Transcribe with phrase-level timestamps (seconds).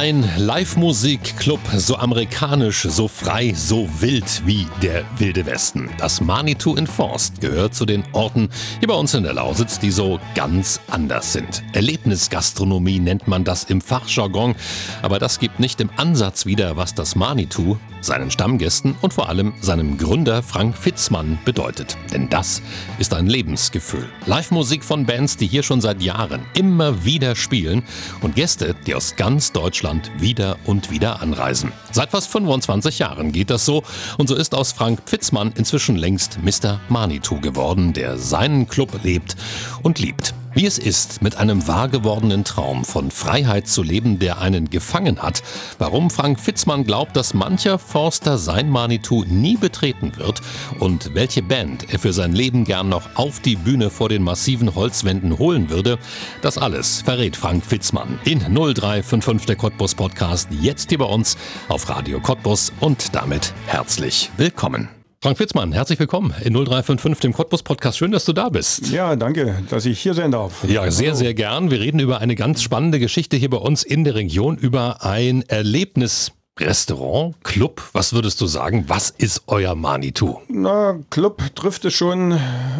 [0.00, 5.90] Ein Live-Musik-Club, so amerikanisch, so frei, so wild wie der Wilde Westen.
[5.98, 8.48] Das Manitou in Forst gehört zu den Orten
[8.78, 11.62] hier bei uns in der Lausitz, die so ganz anders sind.
[11.74, 14.54] Erlebnisgastronomie nennt man das im Fachjargon,
[15.02, 19.52] aber das gibt nicht im Ansatz wieder, was das Manitou seinen Stammgästen und vor allem
[19.60, 21.98] seinem Gründer Frank Fitzmann bedeutet.
[22.10, 22.62] Denn das
[22.98, 24.08] ist ein Lebensgefühl.
[24.24, 27.82] Live-Musik von Bands, die hier schon seit Jahren immer wieder spielen
[28.22, 31.72] und Gäste, die aus ganz Deutschland Deutschland wieder und wieder anreisen.
[31.90, 33.82] Seit fast 25 Jahren geht das so
[34.18, 36.80] und so ist aus Frank Pfitzmann inzwischen längst Mr.
[36.88, 39.36] Manitou geworden, der seinen Club lebt
[39.82, 40.34] und liebt.
[40.52, 45.42] Wie es ist, mit einem wahrgewordenen Traum von Freiheit zu leben, der einen gefangen hat,
[45.78, 50.40] warum Frank Fitzmann glaubt, dass mancher Forster sein Manitou nie betreten wird.
[50.80, 54.74] Und welche Band er für sein Leben gern noch auf die Bühne vor den massiven
[54.74, 55.98] Holzwänden holen würde,
[56.42, 60.48] das alles verrät Frank Fitzmann in 0355 der Cottbus Podcast.
[60.60, 61.36] Jetzt hier bei uns
[61.68, 62.72] auf Radio Cottbus.
[62.80, 64.99] Und damit herzlich willkommen.
[65.22, 67.98] Frank Fitzmann, herzlich willkommen in 0355, dem Cottbus Podcast.
[67.98, 68.88] Schön, dass du da bist.
[68.90, 70.64] Ja, danke, dass ich hier sein darf.
[70.66, 71.70] Ja, sehr, sehr gern.
[71.70, 75.42] Wir reden über eine ganz spannende Geschichte hier bei uns in der Region, über ein
[75.46, 76.32] Erlebnis.
[76.58, 78.84] Restaurant, Club, was würdest du sagen?
[78.88, 80.40] Was ist euer Manitou?
[80.48, 82.38] Na, Club trifft es schon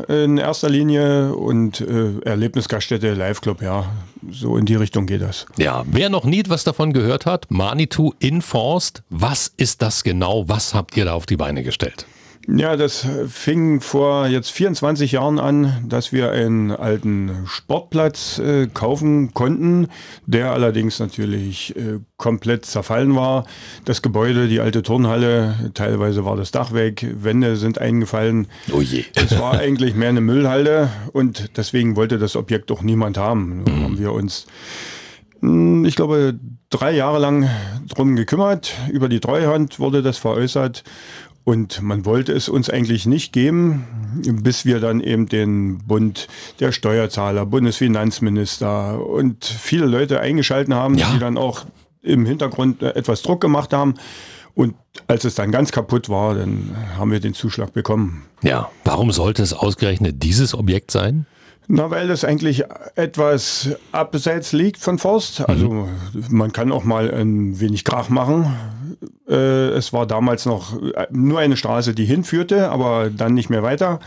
[0.08, 3.84] in erster Linie und äh, Erlebnisgaststätte, Live-Club, ja.
[4.30, 5.46] So in die Richtung geht das.
[5.56, 10.48] Ja, wer noch nie was davon gehört hat, Manitou in Forst, was ist das genau?
[10.48, 12.06] Was habt ihr da auf die Beine gestellt?
[12.56, 19.32] Ja, das fing vor jetzt 24 Jahren an, dass wir einen alten Sportplatz äh, kaufen
[19.34, 19.88] konnten,
[20.26, 23.46] der allerdings natürlich äh, komplett zerfallen war.
[23.84, 28.48] Das Gebäude, die alte Turnhalle, teilweise war das Dach weg, Wände sind eingefallen.
[28.72, 29.04] Oh je.
[29.14, 33.62] Es war eigentlich mehr eine Müllhalde und deswegen wollte das Objekt auch niemand haben.
[33.64, 34.46] Da haben wir uns
[35.40, 36.38] hm, ich glaube,
[36.68, 37.48] drei Jahre lang
[37.88, 38.74] drum gekümmert.
[38.92, 40.84] Über die Treuhand wurde das veräußert
[41.44, 43.84] und man wollte es uns eigentlich nicht geben,
[44.42, 46.28] bis wir dann eben den Bund
[46.60, 51.10] der Steuerzahler, Bundesfinanzminister und viele Leute eingeschalten haben, ja.
[51.12, 51.64] die dann auch
[52.02, 53.94] im Hintergrund etwas Druck gemacht haben.
[54.54, 54.74] Und
[55.06, 58.24] als es dann ganz kaputt war, dann haben wir den Zuschlag bekommen.
[58.42, 61.26] Ja, warum sollte es ausgerechnet dieses Objekt sein?
[61.72, 62.64] Na, weil das eigentlich
[62.96, 65.48] etwas abseits liegt von Forst.
[65.48, 65.88] Also mhm.
[66.28, 68.56] man kann auch mal ein wenig Krach machen.
[69.28, 73.62] Äh, es war damals noch äh, nur eine Straße, die hinführte, aber dann nicht mehr
[73.62, 74.00] weiter.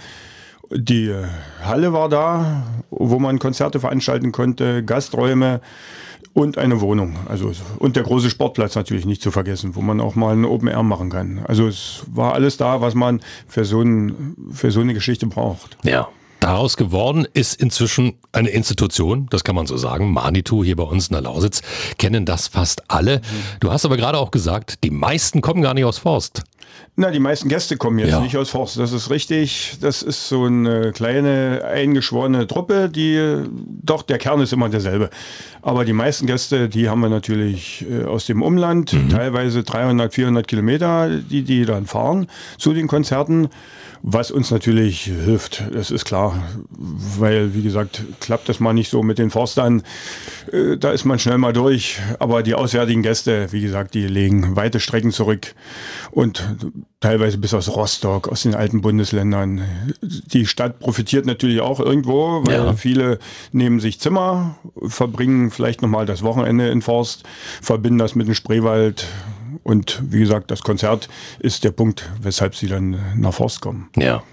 [0.72, 1.14] Die
[1.62, 5.62] Halle war da, wo man Konzerte veranstalten konnte, Gasträume
[6.34, 7.16] und eine Wohnung.
[7.28, 10.68] Also und der große Sportplatz natürlich nicht zu vergessen, wo man auch mal ein Open
[10.68, 11.42] Air machen kann.
[11.48, 15.78] Also es war alles da, was man für so, ein, für so eine Geschichte braucht.
[15.84, 16.08] Ja.
[16.44, 20.12] Daraus geworden ist inzwischen eine Institution, das kann man so sagen.
[20.12, 21.62] Manitou hier bei uns in der Lausitz
[21.98, 23.22] kennen das fast alle.
[23.62, 26.44] Du hast aber gerade auch gesagt, die meisten kommen gar nicht aus Forst.
[26.96, 28.20] Na, die meisten Gäste kommen jetzt ja.
[28.20, 28.78] nicht aus Forst.
[28.78, 29.78] Das ist richtig.
[29.82, 33.46] Das ist so eine kleine eingeschworene Truppe, die
[33.82, 35.10] doch der Kern ist immer derselbe.
[35.64, 39.10] Aber die meisten Gäste, die haben wir natürlich äh, aus dem Umland, mhm.
[39.10, 43.50] teilweise 300, 400 Kilometer, die die dann fahren zu den Konzerten.
[44.06, 49.02] Was uns natürlich hilft, das ist klar, weil, wie gesagt, klappt das mal nicht so
[49.02, 49.82] mit den Forstern,
[50.52, 52.02] äh, da ist man schnell mal durch.
[52.20, 55.56] Aber die auswärtigen Gäste, wie gesagt, die legen weite Strecken zurück
[56.12, 56.46] und
[57.00, 59.62] teilweise bis aus Rostock, aus den alten Bundesländern.
[60.01, 62.74] Die Stadt profitiert natürlich auch irgendwo, weil ja.
[62.74, 63.19] viele
[63.51, 64.56] nehmen sich Zimmer,
[64.88, 67.24] verbringen vielleicht nochmal das Wochenende in Forst,
[67.62, 69.07] verbinden das mit dem Spreewald,
[69.63, 71.09] und wie gesagt, das Konzert
[71.40, 73.90] ist der Punkt, weshalb sie dann nach Forst kommen.
[73.95, 74.24] Ja.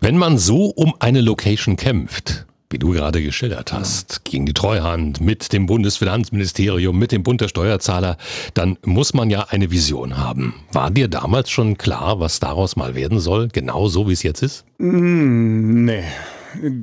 [0.00, 5.20] Wenn man so um eine Location kämpft, wie du gerade geschildert hast, gegen die Treuhand,
[5.20, 8.16] mit dem Bundesfinanzministerium, mit dem Bund der Steuerzahler,
[8.54, 10.54] dann muss man ja eine Vision haben.
[10.72, 14.42] War dir damals schon klar, was daraus mal werden soll, genau so wie es jetzt
[14.42, 14.64] ist?
[14.78, 16.04] Mm, nee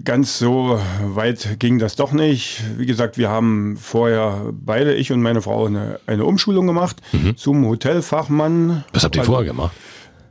[0.03, 2.63] ganz so weit ging das doch nicht.
[2.77, 7.35] Wie gesagt, wir haben vorher beide, ich und meine Frau, eine, eine Umschulung gemacht mhm.
[7.37, 8.85] zum Hotelfachmann.
[8.93, 9.75] Was habt ihr also, vorher gemacht?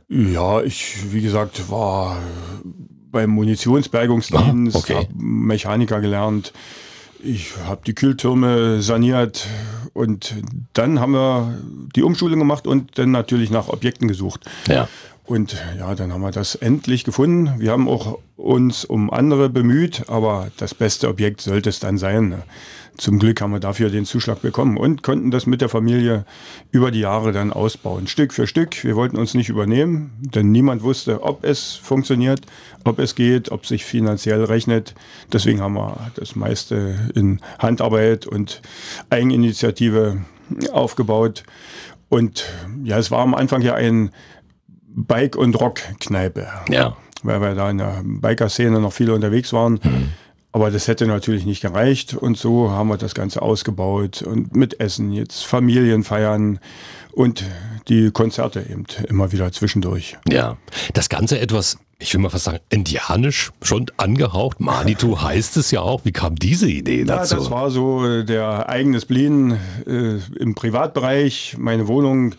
[0.09, 2.17] Ja, ich, wie gesagt, war
[3.17, 4.95] beim Munitionsbergungsdienst, ah, okay.
[4.95, 6.53] habe Mechaniker gelernt.
[7.23, 9.47] Ich habe die Kühltürme saniert
[9.93, 10.35] und
[10.73, 11.57] dann haben wir
[11.95, 14.41] die Umschulung gemacht und dann natürlich nach Objekten gesucht.
[14.67, 14.87] Ja.
[15.25, 17.59] Und ja, dann haben wir das endlich gefunden.
[17.59, 22.43] Wir haben auch uns um andere bemüht, aber das beste Objekt sollte es dann sein.
[22.97, 26.25] Zum Glück haben wir dafür den Zuschlag bekommen und konnten das mit der Familie
[26.71, 28.07] über die Jahre dann ausbauen.
[28.07, 28.83] Stück für Stück.
[28.83, 32.41] Wir wollten uns nicht übernehmen, denn niemand wusste, ob es funktioniert,
[32.85, 34.95] ob es geht, ob sich finanziell rechnet.
[35.31, 38.61] Deswegen haben wir das meiste in Handarbeit und
[39.11, 40.17] Eigeninitiative
[40.71, 41.43] aufgebaut.
[42.09, 42.45] Und
[42.83, 44.09] ja, es war am Anfang ja ein
[44.87, 46.47] Bike- und Rock-Kneipe.
[46.69, 46.97] Ja.
[47.21, 49.79] Weil wir da in der Biker-Szene noch viele unterwegs waren.
[49.83, 50.09] Mhm.
[50.51, 52.13] Aber das hätte natürlich nicht gereicht.
[52.15, 56.59] Und so haben wir das Ganze ausgebaut und mit Essen, jetzt Familienfeiern
[57.11, 57.43] und
[57.87, 60.17] die Konzerte eben immer wieder zwischendurch.
[60.27, 60.57] Ja,
[60.93, 64.59] das Ganze etwas, ich will mal fast sagen, indianisch schon angehaucht.
[64.59, 66.05] Manitou heißt es ja auch.
[66.05, 67.35] Wie kam diese Idee dazu?
[67.35, 71.55] Ja, das war so äh, der eigenes Blin äh, im Privatbereich.
[71.57, 72.35] Meine Wohnung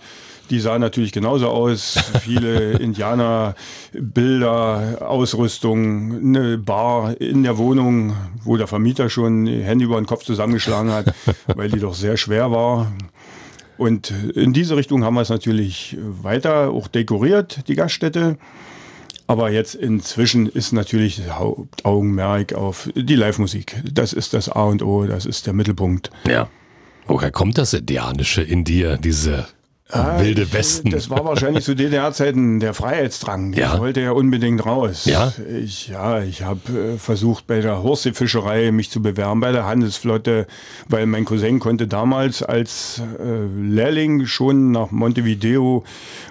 [0.51, 1.99] die sah natürlich genauso aus.
[2.21, 10.07] Viele Indianerbilder, Ausrüstung, eine Bar in der Wohnung, wo der Vermieter schon Hände über den
[10.07, 11.15] Kopf zusammengeschlagen hat,
[11.55, 12.91] weil die doch sehr schwer war.
[13.77, 18.39] Und in diese Richtung haben wir es natürlich weiter auch dekoriert, die Gaststätte.
[19.29, 23.83] Aber jetzt inzwischen ist natürlich das Hauptaugenmerk auf die Live-Musik.
[23.93, 26.11] Das ist das A und O, das ist der Mittelpunkt.
[26.27, 26.49] Ja.
[27.07, 29.47] Woher kommt das Indianische in dir, diese
[29.91, 30.91] Ah, Wilde ich, Westen.
[30.91, 33.55] Das war wahrscheinlich zu DDR-Zeiten der Freiheitsdrang.
[33.55, 33.75] Ja.
[33.75, 35.07] Ich wollte ja unbedingt raus.
[35.07, 39.65] Ja, ich, ja, ich habe äh, versucht, bei der Horstseefischerei mich zu bewerben, bei der
[39.65, 40.47] Handelsflotte,
[40.89, 45.85] weil mein Cousin konnte damals als äh, Lehrling schon nach Montevideo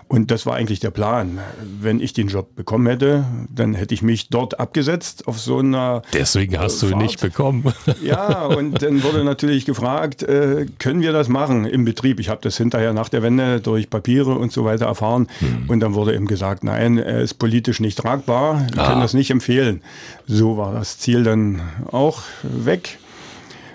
[0.08, 1.40] und das war eigentlich der Plan.
[1.82, 6.02] Wenn ich den Job bekommen hätte, dann hätte ich mich dort abgesetzt auf so einer.
[6.14, 7.74] Deswegen hast äh, du ihn nicht bekommen.
[8.04, 12.20] Ja, und dann wurde natürlich gefragt, äh, können wir das machen im Betrieb?
[12.20, 15.28] Ich habe das hinterher nach der Wende durch Papiere und so weiter erfahren.
[15.40, 15.66] Hm.
[15.70, 18.88] Und dann wurde eben gesagt, nein, er ist politisch nicht tragbar, wir ah.
[18.88, 19.82] können das nicht empfehlen.
[20.26, 21.62] So war das Ziel dann
[21.92, 23.00] auch weg.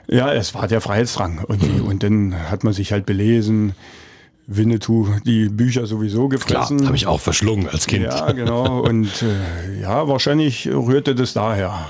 [0.08, 1.44] Ja, es war der Freiheitsdrang.
[1.46, 1.86] Und, hm.
[1.86, 3.74] und dann hat man sich halt belesen
[4.46, 6.78] Winnetou die Bücher sowieso gefressen.
[6.78, 8.04] Klar, habe ich auch verschlungen als Kind.
[8.04, 8.80] Ja, genau.
[8.80, 11.86] Und äh, ja, wahrscheinlich rührte das daher.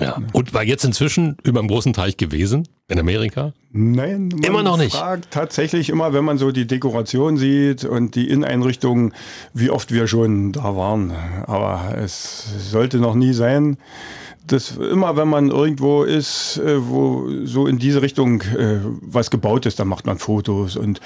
[0.00, 0.22] Ja.
[0.32, 3.52] Und war jetzt inzwischen über dem großen Teich gewesen in Amerika?
[3.72, 4.96] Nein, immer noch nicht.
[4.96, 9.12] Fragt tatsächlich immer, wenn man so die Dekoration sieht und die Inneneinrichtung,
[9.54, 11.12] wie oft wir schon da waren.
[11.46, 13.76] Aber es sollte noch nie sein
[14.46, 19.66] das immer, wenn man irgendwo ist, äh, wo so in diese Richtung äh, was gebaut
[19.66, 21.00] ist, dann macht man Fotos und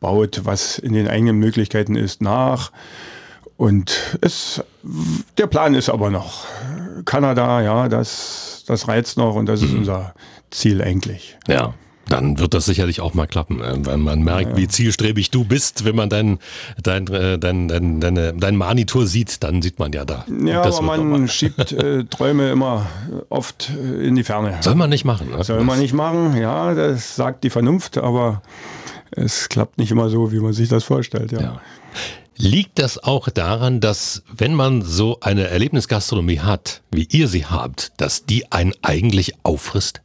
[0.00, 2.72] baut, was in den eigenen Möglichkeiten ist, nach.
[3.58, 4.62] Und es,
[5.36, 6.44] der Plan ist aber noch
[7.04, 9.80] Kanada, ja, das, das reizt noch und das ist mhm.
[9.80, 10.14] unser
[10.50, 11.36] Ziel eigentlich.
[11.48, 11.74] Ja.
[12.06, 15.44] Dann wird das sicherlich auch mal klappen, äh, weil man merkt, ja, wie zielstrebig du
[15.44, 15.84] bist.
[15.84, 16.38] Wenn man dein,
[16.82, 20.24] dein, äh, dein, dein, deine, dein Manitur sieht, dann sieht man ja da.
[20.44, 22.86] Ja, aber man schiebt äh, Träume immer
[23.28, 24.56] oft äh, in die Ferne.
[24.60, 25.30] Soll man nicht machen.
[25.32, 25.42] Ne?
[25.42, 28.40] Soll man nicht machen, ja, das sagt die Vernunft, aber
[29.10, 31.32] es klappt nicht immer so, wie man sich das vorstellt.
[31.32, 31.40] Ja.
[31.40, 31.60] ja.
[32.40, 37.90] Liegt das auch daran, dass wenn man so eine Erlebnisgastronomie hat, wie ihr sie habt,
[37.96, 40.02] dass die einen eigentlich auffrisst?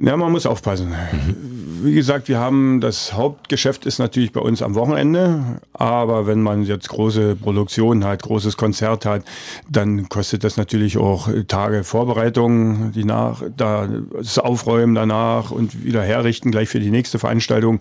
[0.00, 0.88] Ja, man muss aufpassen.
[0.88, 1.84] Mhm.
[1.84, 6.64] Wie gesagt, wir haben das Hauptgeschäft ist natürlich bei uns am Wochenende, aber wenn man
[6.64, 9.22] jetzt große Produktion hat, großes Konzert hat,
[9.70, 16.50] dann kostet das natürlich auch Tage Vorbereitung, die nach, das Aufräumen danach und wieder herrichten
[16.50, 17.80] gleich für die nächste Veranstaltung.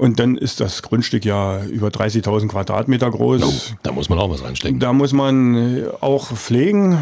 [0.00, 3.42] Und dann ist das Grundstück ja über 30.000 Quadratmeter groß.
[3.42, 4.80] Oh, da muss man auch was reinstecken.
[4.80, 6.96] Da muss man auch pflegen,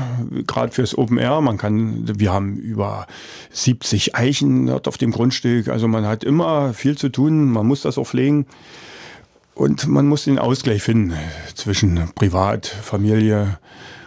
[0.49, 1.40] gerade fürs Open Air.
[1.40, 3.06] Man kann, wir haben über
[3.52, 5.68] 70 Eichen dort auf dem Grundstück.
[5.68, 7.52] Also man hat immer viel zu tun.
[7.52, 8.46] Man muss das auch pflegen.
[9.54, 11.14] Und man muss den Ausgleich finden
[11.54, 13.61] zwischen Privat, Familie.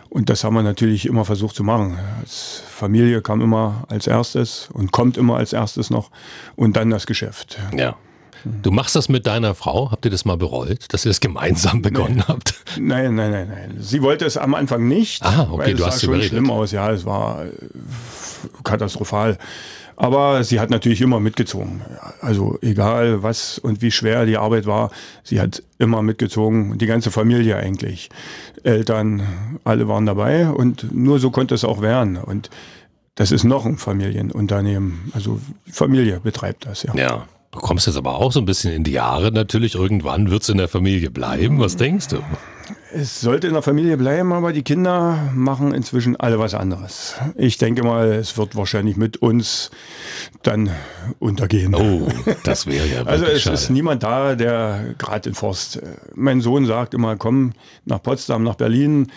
[0.09, 1.97] Und das haben wir natürlich immer versucht zu machen.
[2.19, 6.11] Als Familie kam immer als erstes und kommt immer als erstes noch.
[6.57, 7.57] Und dann das Geschäft.
[7.73, 7.95] Ja.
[8.43, 9.91] Du machst das mit deiner Frau?
[9.91, 12.27] Habt ihr das mal bereut, dass ihr das gemeinsam begonnen nein.
[12.27, 12.53] habt?
[12.79, 13.77] Nein, nein, nein, nein.
[13.79, 15.23] Sie wollte es am Anfang nicht.
[15.23, 16.71] Ah, okay, weil du es hast sah schon schlimm aus.
[16.71, 17.49] Ja, es war äh,
[18.63, 19.37] katastrophal.
[19.95, 21.81] Aber sie hat natürlich immer mitgezogen.
[22.21, 24.89] Also egal was und wie schwer die Arbeit war,
[25.23, 26.79] sie hat immer mitgezogen.
[26.79, 28.09] Die ganze Familie eigentlich.
[28.63, 32.17] Eltern, alle waren dabei und nur so konnte es auch werden.
[32.17, 32.49] Und
[33.13, 35.11] das ist noch ein Familienunternehmen.
[35.13, 35.39] Also
[35.71, 36.95] Familie betreibt das, ja.
[36.95, 37.27] Ja.
[37.51, 39.75] Du kommst jetzt aber auch so ein bisschen in die Jahre natürlich.
[39.75, 41.59] Irgendwann wird es in der Familie bleiben.
[41.59, 42.17] Was denkst du?
[42.93, 47.15] Es sollte in der Familie bleiben, aber die Kinder machen inzwischen alle was anderes.
[47.35, 49.69] Ich denke mal, es wird wahrscheinlich mit uns
[50.43, 50.69] dann
[51.19, 51.75] untergehen.
[51.75, 52.07] Oh,
[52.45, 53.55] das wäre ja Also es schade.
[53.55, 55.77] ist niemand da, der gerade in Forst.
[55.77, 55.81] äh,
[56.15, 57.51] Mein Sohn sagt immer, komm
[57.85, 59.11] nach Potsdam, nach Berlin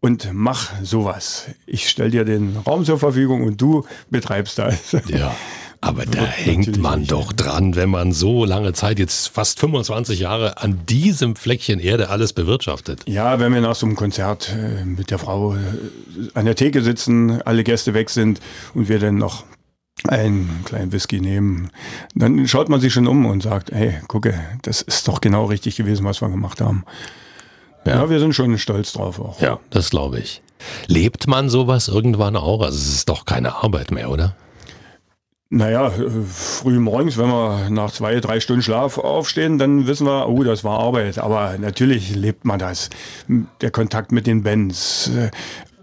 [0.00, 1.46] und mach sowas.
[1.66, 4.92] Ich stell dir den Raum zur Verfügung und du betreibst das.
[5.08, 5.34] Ja.
[5.80, 7.12] Aber da hängt man nicht.
[7.12, 12.08] doch dran, wenn man so lange Zeit, jetzt fast 25 Jahre, an diesem Fleckchen Erde
[12.08, 13.02] alles bewirtschaftet.
[13.06, 15.58] Ja, wenn wir nach so einem Konzert äh, mit der Frau äh,
[16.34, 18.40] an der Theke sitzen, alle Gäste weg sind
[18.74, 19.44] und wir dann noch
[20.08, 21.70] einen kleinen Whisky nehmen,
[22.14, 25.76] dann schaut man sich schon um und sagt, hey, gucke, das ist doch genau richtig
[25.76, 26.84] gewesen, was wir gemacht haben.
[27.86, 28.10] Ja, Ja.
[28.10, 29.40] wir sind schon stolz drauf auch.
[29.40, 30.42] Ja, das glaube ich.
[30.86, 32.62] Lebt man sowas irgendwann auch?
[32.62, 34.34] Also es ist doch keine Arbeit mehr, oder?
[35.48, 40.28] Naja, äh, früh morgens, wenn wir nach zwei, drei Stunden Schlaf aufstehen, dann wissen wir,
[40.28, 41.18] oh, das war Arbeit.
[41.18, 42.90] Aber natürlich lebt man das.
[43.60, 45.30] Der Kontakt mit den Bands, äh,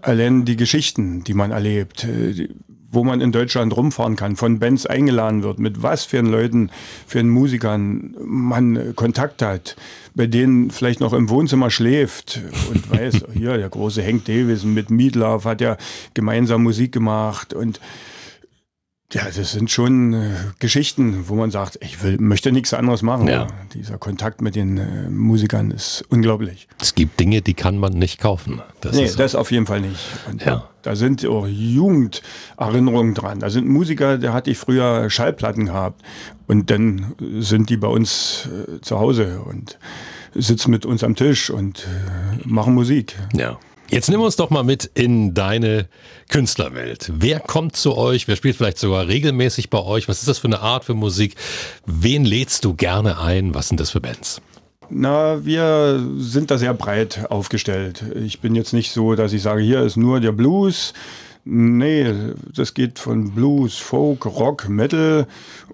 [0.02, 2.48] allein die Geschichten, die man erlebt, äh,
[2.90, 6.70] wo man in Deutschland rumfahren kann, von Bands eingeladen wird, mit was für Leuten,
[7.06, 9.76] für Musikern man Kontakt hat,
[10.14, 12.40] bei denen vielleicht noch im Wohnzimmer schläft
[12.70, 15.78] und weiß, hier, der große Hank Davis mit Meatloaf hat ja
[16.12, 17.80] gemeinsam Musik gemacht und
[19.12, 23.28] ja, das sind schon äh, Geschichten, wo man sagt, ich will, möchte nichts anderes machen.
[23.28, 23.46] Ja.
[23.72, 26.66] Dieser Kontakt mit den äh, Musikern ist unglaublich.
[26.80, 28.60] Es gibt Dinge, die kann man nicht kaufen.
[28.80, 29.18] Das nee, ist so.
[29.18, 30.00] das auf jeden Fall nicht.
[30.28, 30.68] Und Ja.
[30.82, 33.40] Da sind auch Jugenderinnerungen dran.
[33.40, 36.02] Da sind Musiker, der hatte ich früher Schallplatten gehabt.
[36.46, 39.78] Und dann sind die bei uns äh, zu Hause und
[40.34, 43.16] sitzen mit uns am Tisch und äh, machen Musik.
[43.32, 43.58] Ja.
[43.88, 45.88] Jetzt nimm uns doch mal mit in deine
[46.30, 47.12] Künstlerwelt.
[47.14, 48.26] Wer kommt zu euch?
[48.26, 50.08] Wer spielt vielleicht sogar regelmäßig bei euch?
[50.08, 51.36] Was ist das für eine Art für Musik?
[51.86, 53.54] Wen lädst du gerne ein?
[53.54, 54.40] Was sind das für Bands?
[54.90, 58.04] Na, wir sind da sehr breit aufgestellt.
[58.14, 60.94] Ich bin jetzt nicht so, dass ich sage, hier ist nur der Blues.
[61.44, 62.06] Nee,
[62.54, 65.26] das geht von Blues, Folk, Rock, Metal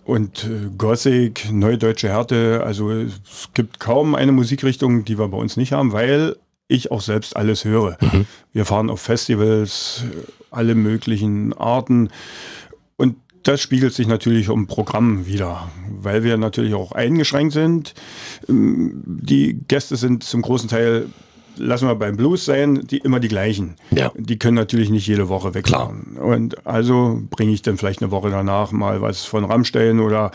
[0.04, 2.62] und äh, Gothic, Neudeutsche Härte.
[2.64, 6.36] Also es gibt kaum eine Musikrichtung, die wir bei uns nicht haben, weil
[6.70, 7.98] ich auch selbst alles höre.
[8.52, 10.04] Wir fahren auf Festivals,
[10.50, 12.08] alle möglichen Arten.
[12.96, 17.94] Und das spiegelt sich natürlich im Programm wieder, weil wir natürlich auch eingeschränkt sind.
[18.48, 21.06] Ähm, Die Gäste sind zum großen Teil,
[21.56, 23.76] lassen wir beim Blues sein, die immer die gleichen.
[23.90, 24.12] Ja.
[24.16, 26.16] Die können natürlich nicht jede Woche wegfahren.
[26.16, 30.30] Und also bringe ich dann vielleicht eine Woche danach mal was von Rammstein oder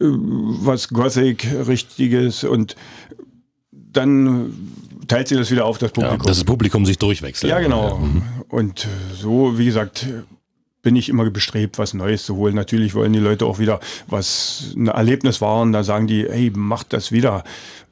[0.00, 2.76] äh, was Gothic richtiges und
[3.70, 4.52] dann
[5.06, 6.26] teilt sich das wieder auf das Ja, Publikum.
[6.26, 7.50] dass das Publikum sich durchwechselt.
[7.50, 8.00] Ja, genau.
[8.48, 10.06] Und äh, so, wie gesagt,
[10.82, 12.54] bin ich immer bestrebt, was Neues zu holen.
[12.54, 15.72] Natürlich wollen die Leute auch wieder was ein Erlebnis waren.
[15.72, 17.42] Da sagen die, hey, macht das wieder.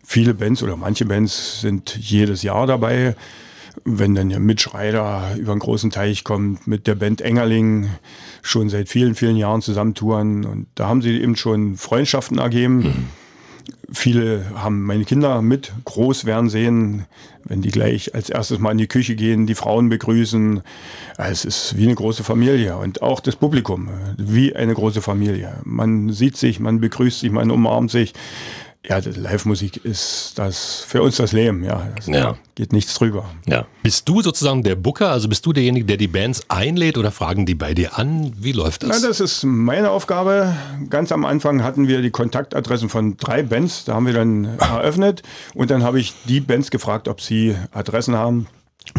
[0.06, 3.16] Viele Bands oder manche Bands sind jedes Jahr dabei.
[3.84, 7.88] Wenn dann der Mitch Ryder über einen großen Teich kommt mit der Band Engerling,
[8.42, 10.44] schon seit vielen, vielen Jahren zusammentouren.
[10.44, 13.08] Und da haben sie eben schon Freundschaften ergeben.
[13.94, 17.06] Viele haben meine Kinder mit groß werden sehen,
[17.44, 20.62] wenn die gleich als erstes mal in die Küche gehen, die Frauen begrüßen.
[21.16, 25.60] Es ist wie eine große Familie und auch das Publikum, wie eine große Familie.
[25.62, 28.14] Man sieht sich, man begrüßt sich, man umarmt sich.
[28.86, 31.88] Ja, Live-Musik ist das für uns das Leben, ja.
[31.96, 32.36] Das Ja.
[32.54, 33.30] Geht nichts drüber.
[33.46, 33.66] Ja.
[33.82, 35.10] Bist du sozusagen der Booker?
[35.10, 38.32] Also bist du derjenige, der die Bands einlädt oder fragen die bei dir an?
[38.38, 39.00] Wie läuft das?
[39.00, 40.54] Na, das ist meine Aufgabe.
[40.90, 43.86] Ganz am Anfang hatten wir die Kontaktadressen von drei Bands.
[43.86, 45.22] Da haben wir dann eröffnet.
[45.54, 48.48] Und dann habe ich die Bands gefragt, ob sie Adressen haben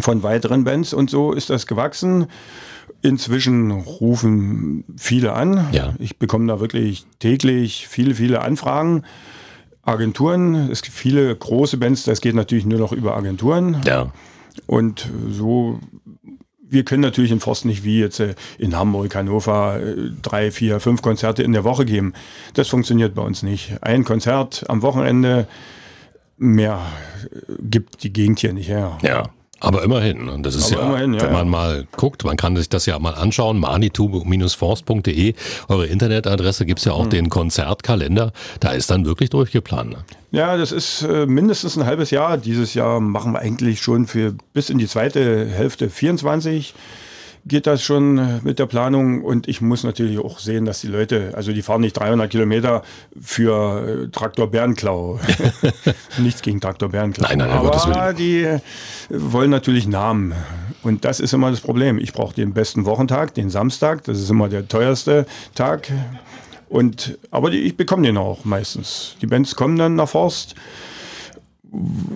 [0.01, 0.93] von weiteren Bands.
[0.95, 2.25] Und so ist das gewachsen.
[3.03, 5.67] Inzwischen rufen viele an.
[5.73, 5.93] Ja.
[5.99, 9.03] Ich bekomme da wirklich täglich viele, viele Anfragen.
[9.85, 13.81] Agenturen, es gibt viele große Bands, das geht natürlich nur noch über Agenturen.
[13.85, 14.11] ja.
[14.67, 15.79] Und so,
[16.61, 20.79] wir können natürlich in Forst nicht wie jetzt äh, in Hamburg, Hannover äh, drei, vier,
[20.79, 22.13] fünf Konzerte in der Woche geben.
[22.53, 23.75] Das funktioniert bei uns nicht.
[23.81, 25.47] Ein Konzert am Wochenende,
[26.37, 26.79] mehr
[27.25, 28.97] äh, gibt die Gegend hier nicht her.
[29.01, 29.29] Ja.
[29.61, 31.51] Aber immerhin, und das ist ja, immerhin, ja, wenn man ja.
[31.51, 35.33] mal guckt, man kann sich das ja mal anschauen, manitou-forst.de,
[35.69, 37.01] eure Internetadresse gibt's ja Hm.
[37.01, 39.91] auch den Konzertkalender, da ist dann wirklich durchgeplant.
[39.91, 39.97] ne?
[40.31, 42.37] Ja, das ist äh, mindestens ein halbes Jahr.
[42.37, 46.73] Dieses Jahr machen wir eigentlich schon für bis in die zweite Hälfte 24
[47.45, 50.87] geht das schon äh, mit der Planung und ich muss natürlich auch sehen, dass die
[50.87, 52.83] Leute, also die fahren nicht 300 Kilometer
[53.19, 55.19] für äh, Traktor Bärenklau.
[56.17, 57.27] Nichts gegen Traktor Bärenklau.
[57.29, 58.59] Nein, nein, Gottes Aber die äh,
[59.09, 60.33] wollen natürlich Namen.
[60.81, 61.97] Und das ist immer das Problem.
[61.97, 64.03] Ich brauche den besten Wochentag, den Samstag.
[64.03, 65.25] Das ist immer der teuerste
[65.55, 65.91] Tag.
[66.69, 69.15] Und, aber die, ich bekomme den auch meistens.
[69.21, 70.55] Die Bands kommen dann nach Forst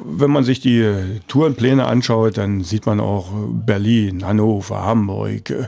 [0.06, 5.68] wenn man sich die Tourenpläne anschaut, dann sieht man auch Berlin, Hannover, Hamburg äh,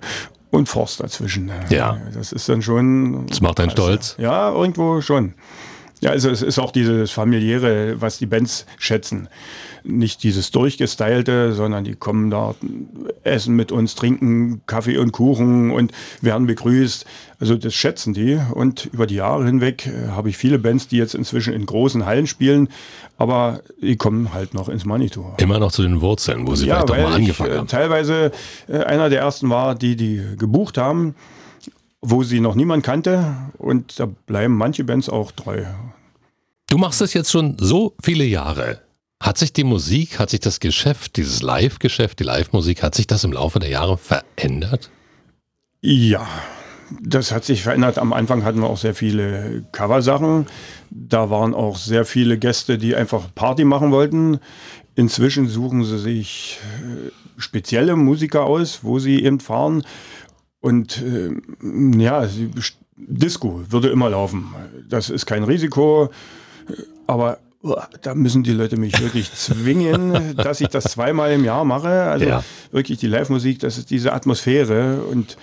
[0.50, 1.52] und Forst dazwischen.
[1.70, 1.98] Ja.
[2.14, 3.26] Das ist dann schon.
[3.28, 4.16] Das macht einen also, stolz.
[4.18, 5.34] Ja, irgendwo schon.
[6.02, 9.30] Ja, also es ist auch dieses familiäre, was die Bands schätzen.
[9.84, 12.56] Nicht dieses durchgestylte, sondern die kommen da,
[13.24, 15.92] essen mit uns, trinken Kaffee und Kuchen und
[16.22, 17.06] werden begrüßt.
[17.40, 18.40] Also das schätzen die.
[18.54, 22.06] Und über die Jahre hinweg äh, habe ich viele Bands, die jetzt inzwischen in großen
[22.06, 22.70] Hallen spielen,
[23.18, 25.26] aber die kommen halt noch ins Manitou.
[25.38, 27.68] Immer noch zu den Wurzeln, wo sie ja, vielleicht doch mal angefangen ich, äh, haben.
[27.68, 28.32] Teilweise
[28.68, 31.14] äh, einer der ersten war, die die gebucht haben
[32.02, 35.64] wo sie noch niemand kannte und da bleiben manche Bands auch treu.
[36.72, 38.80] Du machst das jetzt schon so viele Jahre.
[39.22, 43.26] Hat sich die Musik, hat sich das Geschäft, dieses Live-Geschäft, die Live-Musik, hat sich das
[43.26, 44.90] im Laufe der Jahre verändert?
[45.82, 46.26] Ja,
[47.02, 47.98] das hat sich verändert.
[47.98, 50.46] Am Anfang hatten wir auch sehr viele Coversachen.
[50.90, 54.40] Da waren auch sehr viele Gäste, die einfach Party machen wollten.
[54.96, 59.84] Inzwischen suchen sie sich äh, spezielle Musiker aus, wo sie eben fahren.
[60.62, 61.32] Und äh,
[62.02, 62.30] ja,
[62.96, 64.56] Disco würde immer laufen.
[64.88, 66.12] Das ist kein Risiko,
[67.08, 71.66] aber oh, da müssen die Leute mich wirklich zwingen, dass ich das zweimal im Jahr
[71.66, 72.04] mache.
[72.04, 72.44] Also ja.
[72.72, 75.38] wirklich die Live-Musik, das ist diese Atmosphäre und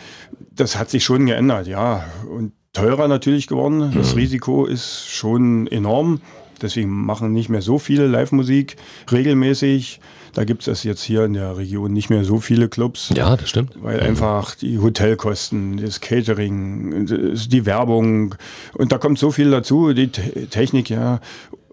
[0.50, 2.04] das hat sich schon geändert, ja.
[2.28, 3.92] Und teurer natürlich geworden.
[3.94, 4.20] Das mhm.
[4.20, 6.20] Risiko ist schon enorm.
[6.60, 8.76] Deswegen machen nicht mehr so viele Live-Musik
[9.10, 10.00] regelmäßig.
[10.34, 13.10] Da gibt es jetzt hier in der Region nicht mehr so viele Clubs.
[13.14, 13.72] Ja, das stimmt.
[13.82, 18.34] Weil einfach die Hotelkosten, das Catering, die Werbung
[18.74, 21.20] und da kommt so viel dazu, die Technik, ja.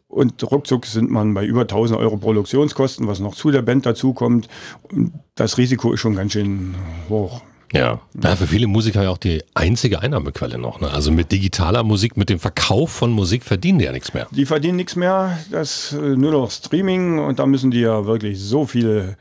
[0.08, 4.48] Und ruckzuck sind man bei über 1000 Euro Produktionskosten, was noch zu der Band dazukommt.
[4.84, 6.74] Und das Risiko ist schon ganz schön
[7.10, 7.42] hoch.
[7.74, 8.00] Ja.
[8.22, 10.80] ja, für viele Musiker ja auch die einzige Einnahmequelle noch.
[10.80, 10.90] Ne?
[10.90, 14.28] Also mit digitaler Musik, mit dem Verkauf von Musik verdienen die ja nichts mehr.
[14.32, 18.40] Die verdienen nichts mehr, das äh, nur noch Streaming und da müssen die ja wirklich
[18.40, 19.18] so viele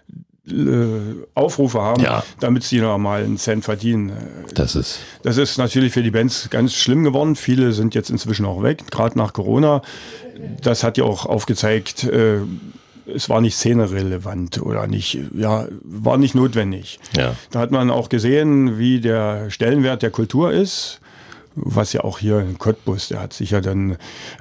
[0.47, 2.23] äh, Aufrufe haben, ja.
[2.39, 4.13] damit sie noch mal einen Cent verdienen.
[4.55, 4.99] Das ist.
[5.23, 7.35] Das ist natürlich für die Bands ganz schlimm geworden.
[7.35, 9.81] Viele sind jetzt inzwischen auch weg, gerade nach Corona.
[10.61, 12.41] Das hat ja auch aufgezeigt, äh,
[13.07, 16.99] es war nicht szenerelevant oder nicht, ja, war nicht notwendig.
[17.17, 17.37] Ja.
[17.51, 21.01] Da hat man auch gesehen, wie der Stellenwert der Kultur ist
[21.57, 23.97] was ja auch hier in Cottbus, der hat sich ja dann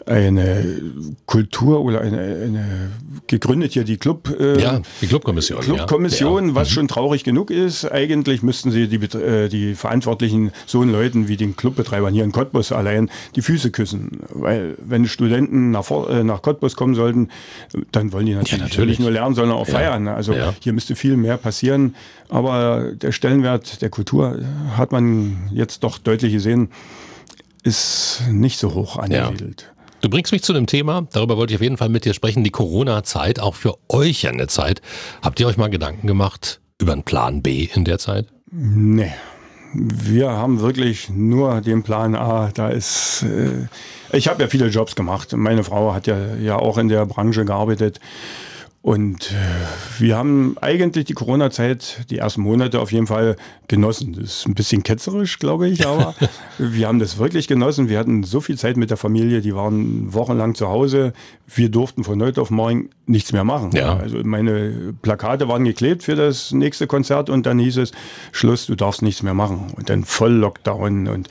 [0.06, 0.82] eine
[1.26, 2.92] Kultur oder eine, eine
[3.28, 6.56] gegründet hier die Club äh, ja die Clubkommission Clubkommission ja.
[6.56, 6.74] was mhm.
[6.74, 7.86] schon traurig genug ist.
[7.86, 12.72] Eigentlich müssten sie die äh, die Verantwortlichen so Leuten wie den Clubbetreibern hier in Cottbus
[12.72, 14.22] allein die Füße küssen.
[14.30, 17.30] Weil wenn Studenten nach, äh, nach Cottbus kommen sollten
[17.92, 19.00] dann wollen die natürlich, ja, natürlich.
[19.00, 20.08] nicht nur lernen sondern auch feiern.
[20.08, 21.96] Also hier müsste viel mehr passieren.
[22.30, 24.40] Aber der Stellenwert der Kultur
[24.76, 26.70] hat man jetzt doch deutlich gesehen
[27.64, 29.68] ist nicht so hoch angesiedelt.
[29.68, 29.84] Ja.
[30.02, 32.44] Du bringst mich zu dem Thema, darüber wollte ich auf jeden Fall mit dir sprechen,
[32.44, 34.82] die Corona-Zeit, auch für euch eine Zeit.
[35.22, 38.28] Habt ihr euch mal Gedanken gemacht über einen Plan B in der Zeit?
[38.52, 39.14] Nee.
[39.74, 42.52] Wir haben wirklich nur den Plan A.
[42.54, 43.68] Da ist, äh,
[44.16, 45.34] ich habe ja viele Jobs gemacht.
[45.36, 48.00] Meine Frau hat ja, ja auch in der Branche gearbeitet.
[48.84, 53.38] Und äh, wir haben eigentlich die Corona-Zeit, die ersten Monate auf jeden Fall
[53.70, 54.12] genossen.
[54.12, 56.14] Das ist ein bisschen ketzerisch, glaube ich, aber
[56.58, 57.88] wir haben das wirklich genossen.
[57.88, 61.14] Wir hatten so viel Zeit mit der Familie, die waren wochenlang zu Hause.
[61.48, 63.72] Wir durften von heute auf morgen nichts mehr machen.
[63.74, 63.96] Ja.
[63.96, 67.94] Also meine Plakate waren geklebt für das nächste Konzert und dann hieß es,
[68.34, 69.72] Schluss, du darfst nichts mehr machen.
[69.78, 71.30] Und dann voll Lockdown und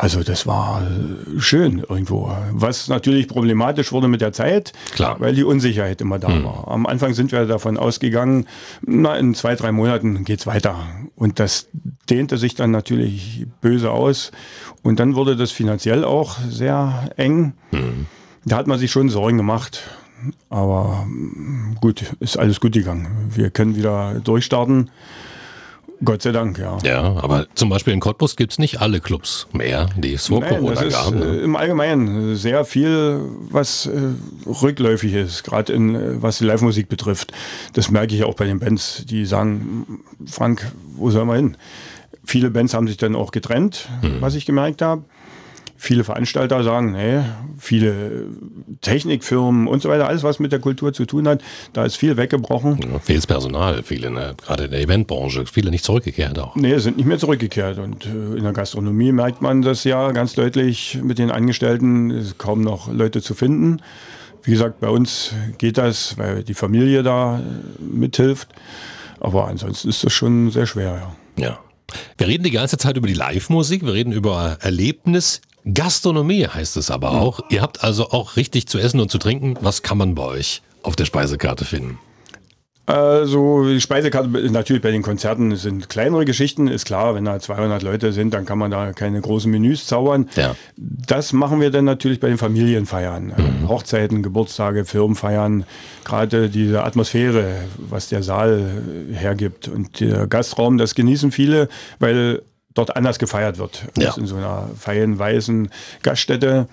[0.00, 2.32] also das war äh, schön irgendwo.
[2.52, 5.16] Was natürlich problematisch wurde mit der Zeit, Klar.
[5.18, 6.44] weil die Unsicherheit immer da hm.
[6.44, 6.68] war.
[6.68, 8.46] Am Anfang sind wir davon ausgegangen,
[8.80, 10.86] na, in zwei, drei Monaten geht's weiter.
[11.16, 11.66] Und das
[12.08, 14.30] dehnte sich dann natürlich böse aus.
[14.84, 17.54] Und dann wurde das finanziell auch sehr eng.
[17.72, 18.06] Hm.
[18.44, 19.82] Da hat man sich schon Sorgen gemacht.
[20.48, 21.08] Aber
[21.80, 23.30] gut, ist alles gut gegangen.
[23.34, 24.90] Wir können wieder durchstarten.
[26.04, 26.78] Gott sei Dank, ja.
[26.84, 30.40] Ja, aber zum Beispiel in Cottbus gibt es nicht alle Clubs mehr, die es vor
[30.40, 31.14] Nein, Corona gab.
[31.14, 31.38] Ne?
[31.38, 34.12] Im Allgemeinen sehr viel, was äh,
[34.46, 37.32] rückläufig ist, gerade in äh, was die Live-Musik betrifft.
[37.72, 41.56] Das merke ich auch bei den Bands, die sagen, Frank, wo soll man hin?
[42.24, 44.20] Viele Bands haben sich dann auch getrennt, hm.
[44.20, 45.04] was ich gemerkt habe.
[45.80, 47.20] Viele Veranstalter sagen, nee,
[47.56, 48.26] viele
[48.80, 51.40] Technikfirmen und so weiter, alles was mit der Kultur zu tun hat,
[51.72, 52.80] da ist viel weggebrochen.
[52.82, 54.34] Ja, fehltes Personal, viele, ne?
[54.44, 56.56] gerade in der Eventbranche, viele nicht zurückgekehrt auch.
[56.56, 57.78] Nee, sind nicht mehr zurückgekehrt.
[57.78, 62.38] Und äh, in der Gastronomie merkt man das ja ganz deutlich mit den Angestellten, ist
[62.38, 63.80] kaum noch Leute zu finden.
[64.42, 67.42] Wie gesagt, bei uns geht das, weil die Familie da äh,
[67.82, 68.48] mithilft.
[69.20, 71.44] Aber ansonsten ist das schon sehr schwer, ja.
[71.44, 71.58] Ja.
[72.16, 75.40] Wir reden die ganze Zeit über die Live-Musik, wir reden über Erlebnis,
[75.74, 77.40] Gastronomie heißt es aber auch.
[77.50, 79.56] Ihr habt also auch richtig zu essen und zu trinken.
[79.60, 81.98] Was kann man bei euch auf der Speisekarte finden?
[82.88, 87.82] Also die Speisekarte natürlich bei den Konzerten sind kleinere Geschichten, ist klar, wenn da 200
[87.82, 90.30] Leute sind, dann kann man da keine großen Menüs zaubern.
[90.36, 90.56] Ja.
[90.78, 93.68] Das machen wir dann natürlich bei den Familienfeiern, mhm.
[93.68, 95.64] Hochzeiten, Geburtstage, Firmenfeiern,
[96.06, 102.40] gerade diese Atmosphäre, was der Saal hergibt und der Gastraum, das genießen viele, weil
[102.72, 104.06] dort anders gefeiert wird ja.
[104.06, 105.68] als in so einer feinen, weißen
[106.02, 106.68] Gaststätte.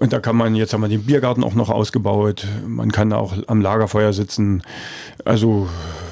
[0.00, 2.46] Und da kann man, jetzt haben wir den Biergarten auch noch ausgebaut.
[2.66, 4.62] Man kann auch am Lagerfeuer sitzen.
[5.24, 5.68] Also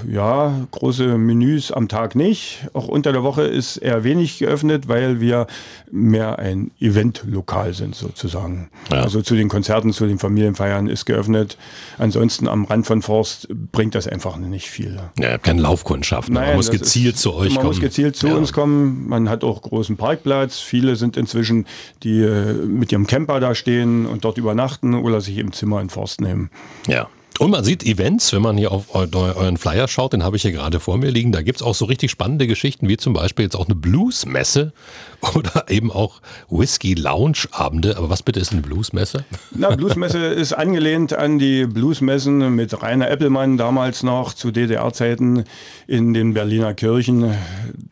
[0.09, 2.67] ja, große Menüs am Tag nicht.
[2.73, 5.47] Auch unter der Woche ist eher wenig geöffnet, weil wir
[5.91, 8.71] mehr ein Eventlokal sind sozusagen.
[8.91, 9.03] Ja.
[9.03, 11.57] Also zu den Konzerten, zu den Familienfeiern ist geöffnet.
[11.99, 15.01] Ansonsten am Rand von Forst bringt das einfach nicht viel.
[15.19, 16.29] Ja, keine Laufkundschaft.
[16.29, 16.37] Ne?
[16.37, 17.57] Nein, man muss gezielt ist, zu euch man kommen.
[17.57, 18.35] Man muss gezielt zu ja.
[18.35, 19.09] uns kommen.
[19.09, 20.61] Man hat auch großen Parkplatz.
[20.61, 21.67] Viele sind inzwischen,
[22.03, 25.91] die äh, mit ihrem Camper da stehen und dort übernachten oder sich im Zimmer in
[25.91, 26.51] Forst nehmen.
[26.87, 27.09] Ja.
[27.39, 30.53] Und man sieht Events, wenn man hier auf euren Flyer schaut, den habe ich hier
[30.53, 31.33] gerade vor mir liegen.
[31.33, 34.73] Da gibt es auch so richtig spannende Geschichten, wie zum Beispiel jetzt auch eine Bluesmesse
[35.35, 37.97] oder eben auch Whisky-Lounge-Abende.
[37.97, 39.25] Aber was bitte ist eine Bluesmesse?
[39.51, 45.45] Na, Bluesmesse ist angelehnt an die Bluesmessen mit Rainer Eppelmann damals noch zu DDR-Zeiten
[45.87, 47.35] in den Berliner Kirchen.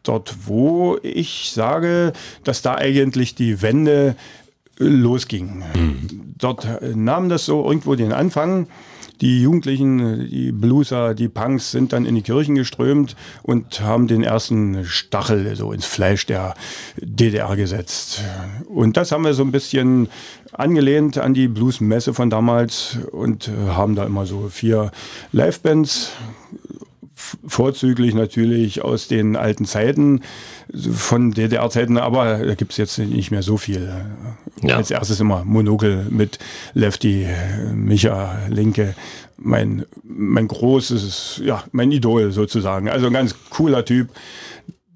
[0.03, 2.13] Dort, wo ich sage,
[2.45, 4.17] dass da eigentlich die Wende
[4.81, 5.63] losging.
[5.75, 6.35] Mhm.
[6.39, 6.67] Dort
[6.97, 8.67] nahm das so irgendwo den Anfang.
[9.21, 14.23] Die Jugendlichen, die Blueser, die Punks sind dann in die Kirchen geströmt und haben den
[14.23, 16.55] ersten Stachel so ins Fleisch der
[16.97, 18.25] DDR gesetzt.
[18.67, 20.09] Und das haben wir so ein bisschen
[20.53, 24.91] angelehnt an die Bluesmesse von damals und haben da immer so vier
[25.33, 26.13] Livebands
[27.47, 30.23] vorzüglich natürlich aus den alten Zeiten,
[30.93, 33.93] von DDR-Zeiten, aber da gibt es jetzt nicht mehr so viel.
[34.63, 34.77] Ja.
[34.77, 36.39] Als erstes immer Monokel mit
[36.75, 37.27] Lefty,
[37.75, 38.95] Micha, Linke,
[39.37, 42.89] mein, mein großes, ja, mein Idol sozusagen.
[42.89, 44.11] Also ein ganz cooler Typ.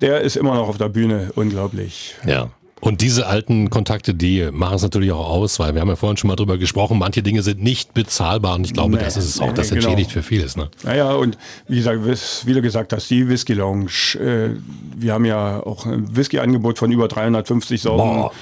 [0.00, 2.16] Der ist immer noch auf der Bühne, unglaublich.
[2.26, 2.50] Ja.
[2.84, 6.18] Und diese alten Kontakte, die machen es natürlich auch aus, weil wir haben ja vorhin
[6.18, 9.24] schon mal drüber gesprochen, manche Dinge sind nicht bezahlbar und ich glaube, nee, das ist
[9.24, 9.80] es auch, das genau.
[9.80, 10.54] entschädigt für vieles.
[10.54, 10.68] Ne?
[10.82, 14.50] Naja, und wie, gesagt, wie du gesagt hast, die Whisky Lounge, äh,
[14.96, 18.20] wir haben ja auch ein Whisky-Angebot von über 350 Sorten.
[18.20, 18.32] Boah.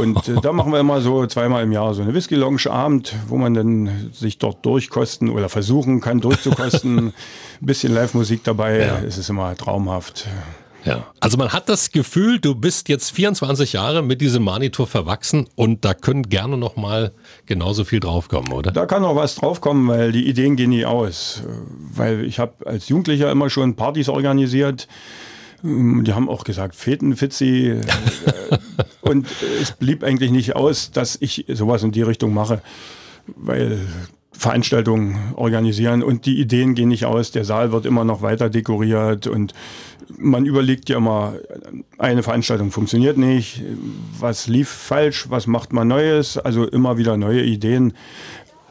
[0.00, 3.14] Und äh, da machen wir immer so zweimal im Jahr so eine Whisky Lounge Abend,
[3.28, 6.98] wo man dann sich dort durchkosten oder versuchen kann durchzukosten.
[6.98, 7.12] Ein
[7.60, 8.80] bisschen Live-Musik dabei.
[8.80, 8.98] Ja.
[9.06, 10.26] Es ist immer traumhaft.
[10.86, 11.06] Ja.
[11.20, 15.84] Also man hat das Gefühl, du bist jetzt 24 Jahre mit diesem Manitou verwachsen und
[15.84, 17.12] da können gerne noch mal
[17.44, 18.70] genauso viel draufkommen, oder?
[18.70, 21.42] Da kann noch was draufkommen, weil die Ideen gehen nie aus.
[21.92, 24.86] Weil ich habe als Jugendlicher immer schon Partys organisiert.
[25.62, 27.80] Die haben auch gesagt, Feten, Fitzi.
[29.00, 29.26] und
[29.60, 32.62] es blieb eigentlich nicht aus, dass ich sowas in die Richtung mache.
[33.26, 33.80] Weil
[34.38, 37.30] Veranstaltungen organisieren und die Ideen gehen nicht aus.
[37.30, 39.54] Der Saal wird immer noch weiter dekoriert und
[40.16, 41.34] man überlegt ja immer,
[41.98, 43.62] eine Veranstaltung funktioniert nicht,
[44.18, 47.92] was lief falsch, was macht man Neues, also immer wieder neue Ideen.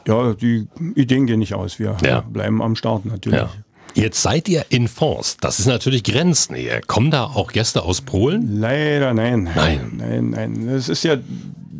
[0.06, 2.20] Ja, die Ideen gehen nicht aus, wir ja.
[2.20, 3.40] bleiben am Start natürlich.
[3.40, 3.50] Ja.
[3.94, 5.42] Jetzt seid ihr in Forst.
[5.42, 6.82] Das ist natürlich Grenznähe.
[6.86, 8.60] Kommen da auch Gäste aus Polen?
[8.60, 9.50] Leider nein.
[9.54, 9.92] Nein.
[9.96, 10.68] Nein, nein.
[10.68, 11.16] Es ist ja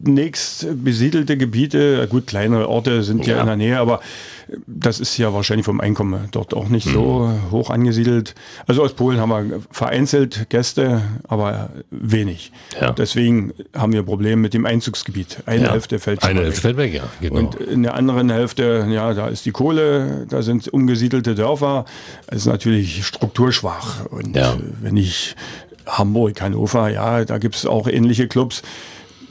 [0.07, 4.01] nächst besiedelte Gebiete, gut, kleinere Orte sind ja, ja in der Nähe, aber
[4.67, 6.93] das ist ja wahrscheinlich vom Einkommen dort auch nicht mhm.
[6.93, 8.35] so hoch angesiedelt.
[8.67, 12.53] Also aus Polen haben wir vereinzelt Gäste, aber wenig.
[12.81, 12.93] Ja.
[12.93, 15.39] Deswegen haben wir Probleme mit dem Einzugsgebiet.
[15.47, 15.73] Eine ja.
[15.73, 17.05] Hälfte fällt Eine Hälfte fällt weg, ja.
[17.21, 17.39] Genau.
[17.39, 21.85] Und in der anderen Hälfte, ja, da ist die Kohle, da sind umgesiedelte Dörfer.
[22.29, 24.07] Es ist natürlich strukturschwach.
[24.07, 24.57] Und ja.
[24.81, 25.35] wenn ich
[25.87, 28.63] Hamburg, Hannover, ja, da gibt es auch ähnliche Clubs.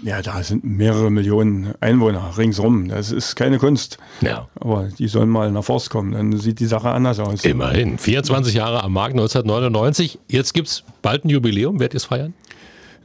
[0.06, 2.90] Ja, da sind mehrere Millionen Einwohner ringsrum.
[2.90, 3.98] Das ist keine Kunst.
[4.22, 4.48] Ja.
[4.60, 7.44] Aber die sollen mal nach Forst kommen, dann sieht die Sache anders aus.
[7.44, 7.98] Immerhin.
[7.98, 10.20] 24 Jahre am Markt 1999.
[10.28, 11.80] Jetzt gibt es bald ein Jubiläum.
[11.80, 12.36] Werdet ihr es feiern?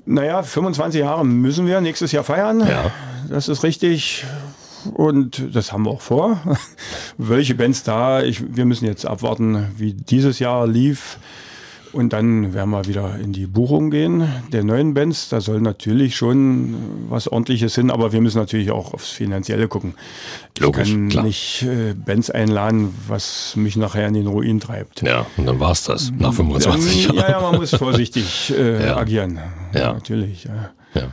[0.04, 2.60] Naja, 25 Jahre müssen wir nächstes Jahr feiern.
[2.60, 2.92] Ja.
[3.30, 4.26] Das ist richtig.
[4.92, 6.38] Und das haben wir auch vor.
[7.16, 8.20] Welche Bands da?
[8.22, 11.18] Ich, wir müssen jetzt abwarten, wie dieses Jahr lief.
[11.92, 15.28] Und dann werden wir wieder in die Buchung gehen der neuen Bands.
[15.28, 16.74] Da soll natürlich schon
[17.08, 19.94] was ordentliches hin, aber wir müssen natürlich auch aufs Finanzielle gucken.
[20.58, 21.24] Logisch, ich kann klar.
[21.24, 25.02] nicht äh, Bands einladen, was mich nachher in den Ruin treibt.
[25.02, 27.16] Ja, und dann war es das nach 25 Jahren.
[27.16, 28.96] Ja, ja, man muss vorsichtig äh, ja.
[28.96, 29.38] agieren.
[29.74, 29.92] Ja.
[29.92, 30.70] Natürlich, ja.
[30.94, 31.08] ja.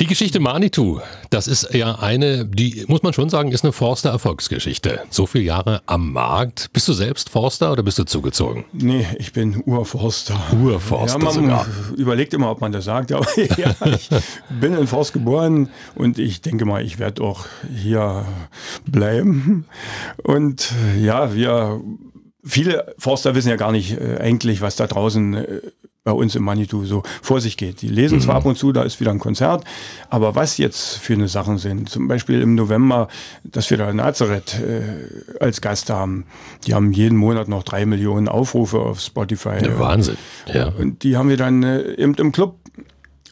[0.00, 5.02] Die Geschichte Manitou, das ist ja eine, die muss man schon sagen, ist eine Forster-Erfolgsgeschichte.
[5.10, 6.72] So viele Jahre am Markt.
[6.72, 8.64] Bist du selbst Forster oder bist du zugezogen?
[8.72, 10.40] Nee, ich bin Urforster.
[10.58, 11.66] Urforster ja, man sogar.
[11.98, 13.26] überlegt immer, ob man das sagt, aber
[13.58, 14.08] ja, ich
[14.48, 18.24] bin in Forst geboren und ich denke mal, ich werde auch hier
[18.86, 19.66] bleiben.
[20.22, 21.78] Und ja, wir
[22.42, 25.60] viele Forster wissen ja gar nicht äh, eigentlich, was da draußen äh,
[26.02, 27.82] bei uns im Manitou so vor sich geht.
[27.82, 28.22] Die lesen mhm.
[28.22, 29.64] zwar ab und zu, da ist wieder ein Konzert,
[30.08, 33.08] aber was jetzt für eine Sachen sind, zum Beispiel im November,
[33.44, 36.24] dass wir da Nazareth äh, als Gast haben,
[36.66, 39.58] die haben jeden Monat noch drei Millionen Aufrufe auf Spotify.
[39.62, 40.16] Ja, Wahnsinn.
[40.52, 40.68] Ja.
[40.68, 42.59] Und die haben wir dann äh, eben im Club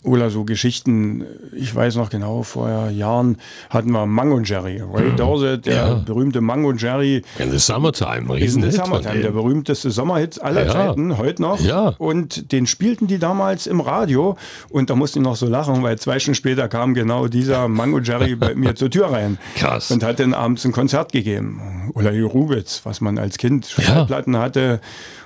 [0.08, 1.24] oder so Geschichten,
[1.56, 3.36] ich weiß noch genau, vor Jahren
[3.70, 4.82] hatten wir Mango Jerry.
[4.92, 5.16] Ray mhm.
[5.16, 5.94] Dorset, der ja.
[5.94, 7.22] berühmte Mango Jerry.
[7.38, 10.72] In the Summertime, riesen In the Summertime, der berühmteste Sommerhit aller ja.
[10.72, 11.60] Zeiten, heute noch.
[11.60, 11.94] Ja.
[11.98, 14.36] Und den spielten die damals im Radio
[14.70, 18.00] und da musste ich noch so lachen, weil zwei Stunden später kam genau dieser Mango
[18.00, 19.38] Jerry bei mir zur Tür rein.
[19.56, 19.90] Krass.
[19.90, 21.90] Und hat dann abends ein Konzert gegeben.
[21.94, 24.80] Oder die Rubitz, was man als Kind Schallplatten hatte.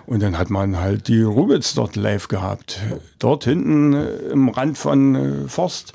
[0.06, 2.80] Und dann hat man halt die Rubitz dort live gehabt.
[3.18, 5.92] Dort hinten äh, im Rand von äh, Forst.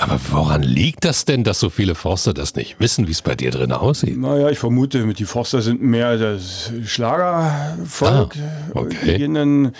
[0.00, 3.34] Aber woran liegt das denn, dass so viele Forster das nicht wissen, wie es bei
[3.34, 4.16] dir drin aussieht?
[4.16, 8.36] Naja, ich vermute, die Forster sind mehr das Schlagervolk.
[8.36, 8.96] Ah, okay.
[9.04, 9.72] Die gehen dann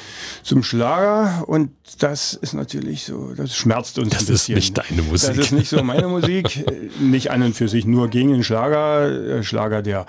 [0.42, 4.54] zum Schlager und das ist natürlich so, das schmerzt uns das ein bisschen.
[4.56, 5.28] Das ist nicht deine Musik.
[5.28, 6.64] Das ist nicht so meine Musik.
[7.00, 9.44] nicht an und für sich nur gegen den Schlager.
[9.44, 10.04] Schlager, der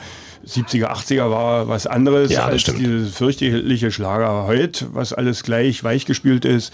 [0.48, 2.80] 70er, 80er war was anderes ja, als stimmt.
[2.80, 6.74] dieses fürchterliche Schlager heute, was alles gleich weichgespült ist.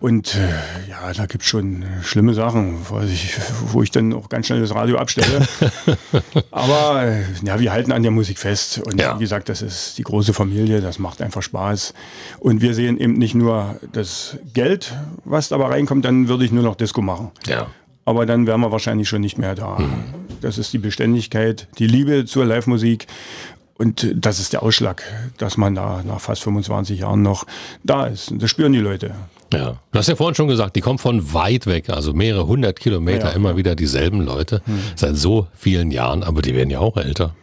[0.00, 0.48] Und äh,
[0.90, 3.34] ja, da gibt's schon schlimme Sachen, wo ich,
[3.66, 5.46] wo ich dann auch ganz schnell das Radio abstelle.
[6.50, 8.78] Aber äh, ja, wir halten an der Musik fest.
[8.78, 9.16] Und Ja.
[9.16, 11.92] wie gesagt, das ist die große Familie, das macht einfach Spaß.
[12.38, 16.62] Und wir sehen eben nicht nur das Geld, was dabei reinkommt, dann würde ich nur
[16.64, 17.30] noch Disco machen.
[17.46, 17.66] Ja.
[18.06, 19.78] Aber dann wären wir wahrscheinlich schon nicht mehr da.
[20.40, 23.06] Das ist die Beständigkeit, die Liebe zur Live-Musik.
[23.76, 25.02] Und das ist der Ausschlag,
[25.38, 27.44] dass man da nach fast 25 Jahren noch
[27.84, 28.30] da ist.
[28.30, 29.14] Und das spüren die Leute.
[29.52, 29.76] Ja.
[29.92, 33.30] Du hast ja vorhin schon gesagt, die kommen von weit weg, also mehrere hundert Kilometer,
[33.30, 33.34] Ja.
[33.34, 34.62] immer wieder dieselben Leute,
[34.96, 37.34] seit so vielen Jahren, aber die werden ja auch älter.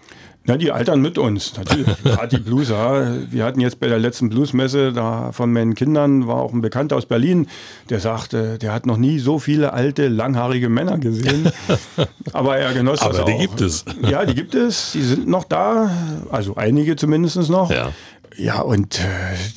[0.46, 1.88] Ja, die altern mit uns, natürlich.
[2.06, 3.18] Gerade die Blueser.
[3.30, 6.96] Wir hatten jetzt bei der letzten Bluesmesse da von meinen Kindern, war auch ein Bekannter
[6.96, 7.48] aus Berlin,
[7.90, 11.52] der sagte, der hat noch nie so viele alte, langhaarige Männer gesehen.
[12.32, 13.40] Aber er genoss das Aber die auch.
[13.42, 13.84] gibt es.
[14.10, 14.94] Ja, die gibt es.
[14.94, 15.92] Die sind noch da.
[16.32, 17.70] Also einige zumindest noch.
[17.70, 17.90] Ja.
[18.38, 19.04] Ja, und äh,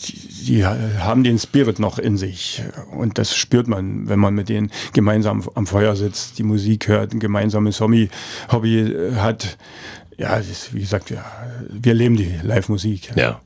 [0.07, 2.62] die, die haben den Spirit noch in sich.
[2.97, 7.12] Und das spürt man, wenn man mit denen gemeinsam am Feuer sitzt, die Musik hört,
[7.12, 8.09] ein gemeinsames Hobby,
[8.51, 9.59] Hobby äh, hat.
[10.16, 11.25] Ja, ist, wie gesagt, wir,
[11.69, 13.12] wir leben die Live-Musik.
[13.16, 13.40] Ja.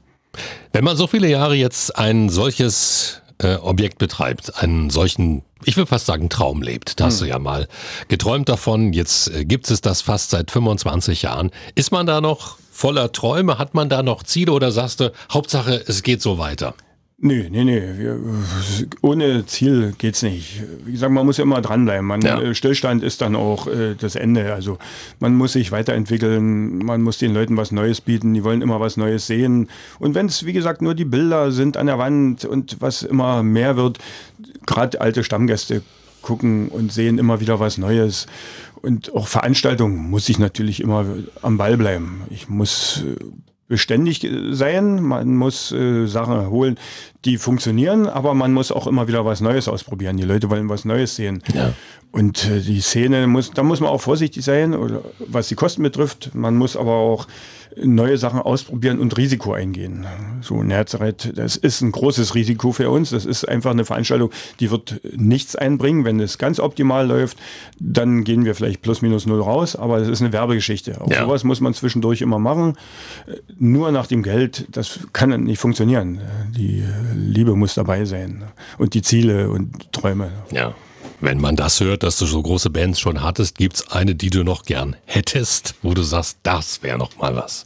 [0.72, 5.86] Wenn man so viele Jahre jetzt ein solches äh, Objekt betreibt, einen solchen, ich will
[5.86, 7.68] fast sagen, Traum lebt, da hast du ja mal
[8.08, 11.50] geträumt davon, jetzt äh, gibt es das fast seit 25 Jahren.
[11.74, 13.58] Ist man da noch voller Träume?
[13.58, 16.74] Hat man da noch Ziele oder sagst du, Hauptsache, es geht so weiter?
[17.16, 17.80] Nee, nee, nee.
[17.96, 18.18] Wir,
[19.00, 20.60] ohne Ziel geht's nicht.
[20.84, 22.04] Wie gesagt, man muss ja immer dranbleiben.
[22.04, 22.40] Man, Ja.
[22.40, 24.52] äh, Stillstand ist dann auch äh, das Ende.
[24.52, 24.78] Also
[25.20, 28.96] man muss sich weiterentwickeln, man muss den Leuten was Neues bieten, die wollen immer was
[28.96, 29.70] Neues sehen.
[30.00, 33.42] Und wenn es, wie gesagt, nur die Bilder sind an der Wand und was immer
[33.44, 33.98] mehr wird,
[34.66, 35.82] gerade alte Stammgäste
[36.20, 38.26] gucken und sehen immer wieder was Neues.
[38.84, 41.06] Und auch Veranstaltungen muss ich natürlich immer
[41.40, 42.22] am Ball bleiben.
[42.28, 43.16] Ich muss äh,
[43.66, 46.76] beständig sein, man muss äh, Sachen holen,
[47.24, 50.18] die funktionieren, aber man muss auch immer wieder was Neues ausprobieren.
[50.18, 51.42] Die Leute wollen was Neues sehen.
[51.54, 51.72] Ja.
[52.14, 55.82] Und äh, die Szene muss, da muss man auch vorsichtig sein, oder was die Kosten
[55.82, 56.30] betrifft.
[56.34, 57.26] Man muss aber auch
[57.76, 60.06] neue Sachen ausprobieren und Risiko eingehen.
[60.42, 63.10] So Nazareth, das ist ein großes Risiko für uns.
[63.10, 66.04] Das ist einfach eine Veranstaltung, die wird nichts einbringen.
[66.04, 67.36] Wenn es ganz optimal läuft,
[67.80, 71.00] dann gehen wir vielleicht plus minus null raus, aber es ist eine Werbegeschichte.
[71.00, 71.24] Auch Ja.
[71.24, 72.74] sowas muss man zwischendurch immer machen.
[73.58, 76.20] Nur nach dem Geld, das kann nicht funktionieren.
[76.56, 76.84] Die
[77.16, 78.44] Liebe muss dabei sein
[78.78, 80.30] und die Ziele und Träume.
[80.52, 80.74] Ja.
[81.24, 84.44] Wenn man das hört, dass du so große Bands schon hattest, gibt's eine, die du
[84.44, 87.64] noch gern hättest, wo du sagst, das wäre noch mal was.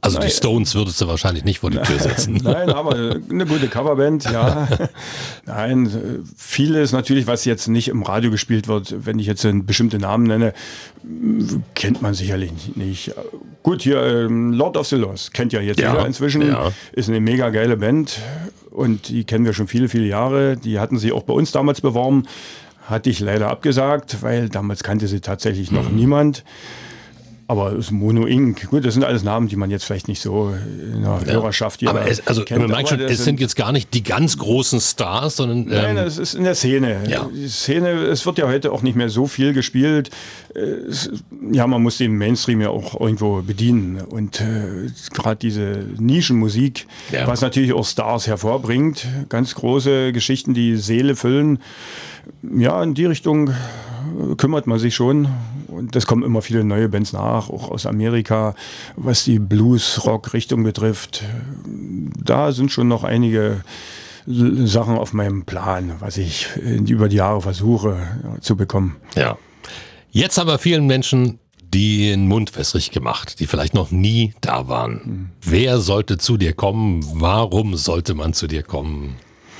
[0.00, 0.32] Also die Nein.
[0.32, 2.34] Stones würdest du wahrscheinlich nicht vor die Tür setzen.
[2.44, 4.68] Nein, aber eine gute Coverband, ja.
[5.46, 9.98] Nein, vieles natürlich, was jetzt nicht im Radio gespielt wird, wenn ich jetzt einen bestimmte
[9.98, 10.54] Namen nenne,
[11.74, 13.12] kennt man sicherlich nicht.
[13.64, 16.42] Gut, hier ähm, Lord of the Lost kennt ja jetzt Ja, jeder inzwischen.
[16.46, 16.70] ja.
[16.92, 18.20] Ist eine mega geile Band
[18.70, 20.56] und die kennen wir schon viele, viele Jahre.
[20.56, 22.28] Die hatten sie auch bei uns damals beworben.
[22.92, 26.44] Hatte ich leider abgesagt, weil damals kannte sie tatsächlich noch niemand.
[27.52, 30.54] Aber es Mono Inc., gut, das sind alles Namen, die man jetzt vielleicht nicht so
[30.94, 31.34] in der ja.
[31.34, 34.38] Hörerschaft Aber es, also kennt, man merkt schon, es sind jetzt gar nicht die ganz
[34.38, 35.66] großen Stars, sondern.
[35.66, 37.02] Nein, ähm, es ist in der Szene.
[37.06, 37.28] Ja.
[37.30, 40.08] Die Szene, es wird ja heute auch nicht mehr so viel gespielt.
[40.54, 41.10] Es,
[41.52, 44.00] ja, man muss den Mainstream ja auch irgendwo bedienen.
[44.00, 47.26] Und äh, gerade diese Nischenmusik, ja.
[47.26, 51.58] was natürlich auch Stars hervorbringt, ganz große Geschichten, die Seele füllen.
[52.56, 53.50] Ja, in die Richtung
[54.36, 55.28] kümmert man sich schon.
[55.68, 58.54] Und es kommen immer viele neue Bands nach, auch aus Amerika,
[58.96, 61.24] was die Blues-Rock-Richtung betrifft.
[62.22, 63.62] Da sind schon noch einige
[64.26, 67.96] Sachen auf meinem Plan, was ich über die Jahre versuche
[68.40, 68.96] zu bekommen.
[69.16, 69.36] Ja.
[70.10, 71.38] Jetzt haben wir vielen Menschen
[71.74, 74.92] den Mund wässrig gemacht, die vielleicht noch nie da waren.
[74.92, 75.30] Mhm.
[75.40, 77.00] Wer sollte zu dir kommen?
[77.14, 79.16] Warum sollte man zu dir kommen?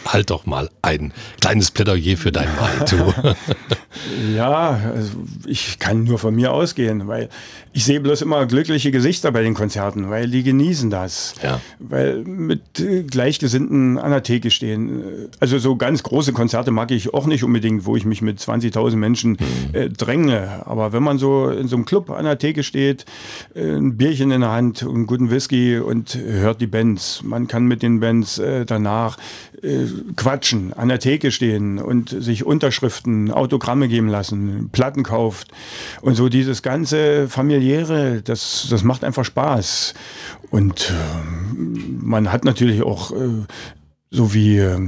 [0.07, 3.13] Halt doch mal ein kleines Plädoyer für dein Manitou.
[4.37, 5.11] ja, also
[5.47, 7.29] ich kann nur von mir ausgehen, weil
[7.75, 11.35] ich sehe bloß immer glückliche Gesichter bei den Konzerten, weil die genießen das.
[11.43, 11.61] Ja.
[11.79, 15.29] Weil mit äh, Gleichgesinnten an der Theke stehen.
[15.41, 18.97] Also so ganz große Konzerte mag ich auch nicht unbedingt, wo ich mich mit 20.000
[18.97, 19.39] Menschen mhm.
[19.75, 20.67] äh, dränge.
[20.67, 23.07] Aber wenn man so in so einem Club an der Theke steht,
[23.55, 27.23] äh, ein Bierchen in der Hand, einen guten Whisky und hört die Bands.
[27.23, 29.17] Man kann mit den Bands äh, danach
[29.63, 35.49] äh, quatschen, an der Theke stehen und sich Unterschriften, Autogramme geben lassen, Platten kauft
[36.01, 39.95] und so dieses ganze familiäre, das, das macht einfach Spaß.
[40.51, 41.59] Und äh,
[42.01, 43.29] man hat natürlich auch äh,
[44.11, 44.79] so wie äh,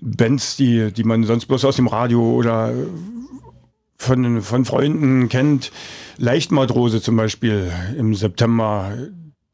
[0.00, 2.72] Bands, die, die man sonst bloß aus dem Radio oder
[3.96, 5.72] von, von Freunden kennt.
[6.18, 8.92] Leichtmatrose zum Beispiel im September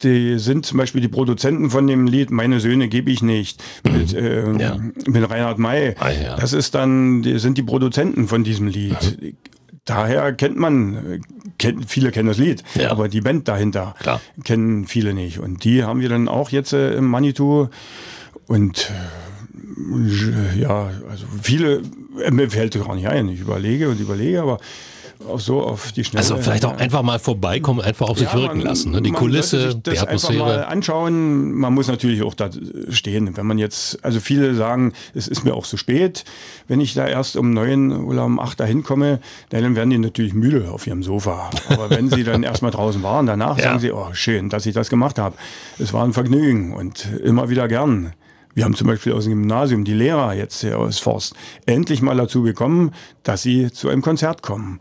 [0.03, 4.15] die sind zum Beispiel die Produzenten von dem Lied Meine Söhne gebe ich nicht mit,
[4.15, 4.77] äh, ja.
[5.07, 5.95] mit Reinhard May.
[5.99, 6.37] Ah, ja.
[6.37, 9.21] Das ist dann, die sind die Produzenten von diesem Lied.
[9.21, 9.37] Mhm.
[9.85, 11.21] Daher kennt man,
[11.59, 12.91] kennt, viele kennen das Lied, ja.
[12.91, 14.21] aber die Band dahinter Klar.
[14.45, 15.39] kennen viele nicht.
[15.39, 17.69] Und die haben wir dann auch jetzt äh, im Manitou.
[18.47, 21.83] Und äh, ja, also viele,
[22.23, 23.29] äh, mir fällt gar nicht ein.
[23.29, 24.59] Ich überlege und überlege, aber
[25.29, 26.23] auch so auf die Schnelle.
[26.23, 28.93] Also vielleicht auch einfach mal vorbeikommen, einfach auf sich ja, wirken man, lassen.
[28.93, 29.03] Ne?
[29.03, 30.45] Die Kulisse, die Atmosphäre.
[30.45, 31.53] Einfach mal anschauen.
[31.53, 32.51] Man muss natürlich auch da
[32.89, 33.37] stehen.
[33.37, 36.25] Wenn man jetzt, also viele sagen, es ist mir auch zu spät.
[36.69, 40.35] Wenn ich da erst um neun oder um acht dahin komme, dann werden die natürlich
[40.35, 41.51] müde auf ihrem Sofa.
[41.69, 43.65] Aber wenn sie dann erstmal draußen waren, danach ja.
[43.65, 45.37] sagen sie, oh schön, dass ich das gemacht habe.
[45.79, 48.13] Es war ein Vergnügen und immer wieder gern.
[48.55, 51.35] Wir haben zum Beispiel aus dem Gymnasium die Lehrer jetzt hier aus Forst
[51.67, 54.81] endlich mal dazu bekommen, dass sie zu einem Konzert kommen.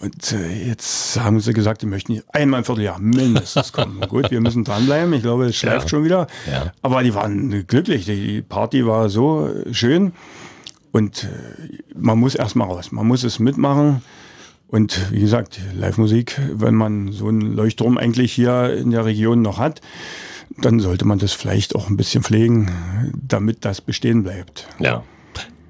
[0.00, 4.00] Und äh, jetzt haben sie gesagt, sie möchten einmal im Vierteljahr mindestens kommen.
[4.08, 5.12] Gut, wir müssen dranbleiben.
[5.12, 5.88] Ich glaube, es schläft ja.
[5.88, 6.28] schon wieder.
[6.48, 6.72] Ja.
[6.82, 8.04] Aber die waren glücklich.
[8.04, 10.12] Die Party war so schön.
[10.92, 11.28] Und äh,
[11.96, 12.92] man muss erstmal raus.
[12.92, 14.02] Man muss es mitmachen.
[14.68, 19.58] Und wie gesagt, Live-Musik, wenn man so einen Leuchtturm eigentlich hier in der Region noch
[19.58, 19.80] hat,
[20.56, 22.70] dann sollte man das vielleicht auch ein bisschen pflegen,
[23.14, 24.66] damit das bestehen bleibt.
[24.78, 25.04] Ja.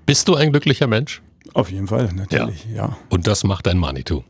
[0.06, 1.22] Bist du ein glücklicher Mensch?
[1.54, 2.76] Auf jeden Fall, natürlich, ja.
[2.76, 2.96] ja.
[3.08, 4.22] Und das macht dein Manitou?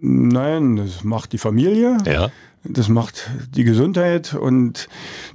[0.00, 1.98] Nein, das macht die Familie.
[2.04, 2.30] Ja.
[2.66, 4.88] Das macht die Gesundheit und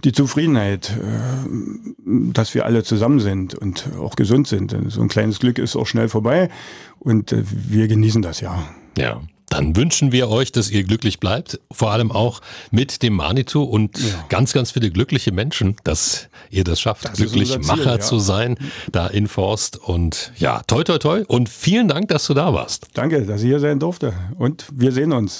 [0.03, 4.75] die Zufriedenheit, äh, dass wir alle zusammen sind und auch gesund sind.
[4.87, 6.49] So ein kleines Glück ist auch schnell vorbei
[6.97, 8.67] und äh, wir genießen das ja.
[8.97, 9.21] Ja.
[9.49, 13.97] Dann wünschen wir euch, dass ihr glücklich bleibt, vor allem auch mit dem Manitou und
[13.97, 14.25] ja.
[14.29, 17.99] ganz, ganz viele glückliche Menschen, dass ihr das schafft, das glücklich Ziel, Macher ja.
[17.99, 18.57] zu sein,
[18.91, 19.77] da in Forst.
[19.77, 21.23] Und ja, toi, toi, toi.
[21.27, 22.87] Und vielen Dank, dass du da warst.
[22.93, 24.13] Danke, dass ich hier sein durfte.
[24.37, 25.39] Und wir sehen uns.